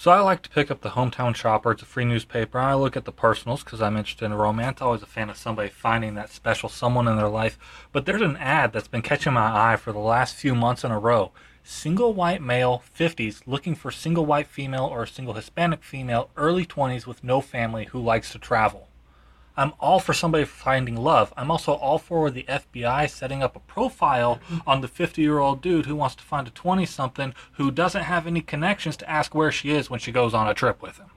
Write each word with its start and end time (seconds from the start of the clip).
So 0.00 0.12
I 0.12 0.20
like 0.20 0.42
to 0.42 0.50
pick 0.50 0.70
up 0.70 0.82
the 0.82 0.90
Hometown 0.90 1.34
Shopper. 1.34 1.72
It's 1.72 1.82
a 1.82 1.84
free 1.84 2.04
newspaper. 2.04 2.60
I 2.60 2.74
look 2.74 2.96
at 2.96 3.04
the 3.04 3.10
personals 3.10 3.64
because 3.64 3.82
I'm 3.82 3.96
interested 3.96 4.26
in 4.26 4.34
romance. 4.34 4.80
Always 4.80 5.02
a 5.02 5.06
fan 5.06 5.28
of 5.28 5.36
somebody 5.36 5.70
finding 5.70 6.14
that 6.14 6.30
special 6.30 6.68
someone 6.68 7.08
in 7.08 7.16
their 7.16 7.28
life. 7.28 7.58
But 7.90 8.06
there's 8.06 8.22
an 8.22 8.36
ad 8.36 8.72
that's 8.72 8.86
been 8.86 9.02
catching 9.02 9.32
my 9.32 9.72
eye 9.72 9.74
for 9.74 9.92
the 9.92 9.98
last 9.98 10.36
few 10.36 10.54
months 10.54 10.84
in 10.84 10.92
a 10.92 11.00
row. 11.00 11.32
Single 11.64 12.12
white 12.12 12.40
male, 12.40 12.80
50s, 12.96 13.42
looking 13.44 13.74
for 13.74 13.90
single 13.90 14.24
white 14.24 14.46
female 14.46 14.84
or 14.84 15.04
single 15.04 15.34
Hispanic 15.34 15.82
female, 15.82 16.30
early 16.36 16.64
20s 16.64 17.04
with 17.04 17.24
no 17.24 17.40
family 17.40 17.86
who 17.86 17.98
likes 17.98 18.30
to 18.30 18.38
travel. 18.38 18.87
I'm 19.58 19.72
all 19.80 19.98
for 19.98 20.12
somebody 20.14 20.44
finding 20.44 20.94
love. 20.94 21.34
I'm 21.36 21.50
also 21.50 21.72
all 21.72 21.98
for 21.98 22.30
the 22.30 22.44
FBI 22.44 23.10
setting 23.10 23.42
up 23.42 23.56
a 23.56 23.60
profile 23.60 24.36
mm-hmm. 24.36 24.68
on 24.68 24.82
the 24.82 24.88
50 24.88 25.20
year 25.20 25.40
old 25.40 25.60
dude 25.60 25.86
who 25.86 25.96
wants 25.96 26.14
to 26.14 26.22
find 26.22 26.46
a 26.46 26.52
20 26.52 26.86
something 26.86 27.34
who 27.54 27.72
doesn't 27.72 28.04
have 28.04 28.28
any 28.28 28.40
connections 28.40 28.96
to 28.98 29.10
ask 29.10 29.34
where 29.34 29.50
she 29.50 29.72
is 29.72 29.90
when 29.90 29.98
she 29.98 30.12
goes 30.12 30.32
on 30.32 30.46
a 30.46 30.54
trip 30.54 30.80
with 30.80 30.98
him. 30.98 31.10